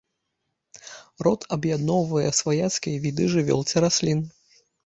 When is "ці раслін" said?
3.71-4.19